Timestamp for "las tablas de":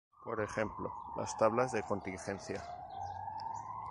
1.15-1.83